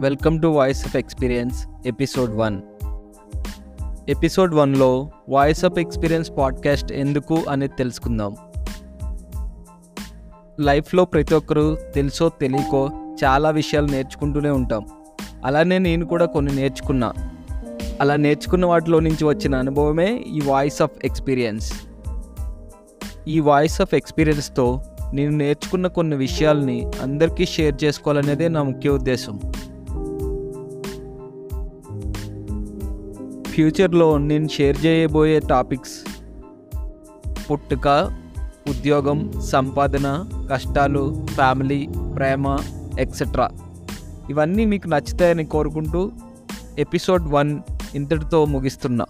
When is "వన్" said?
47.30-47.60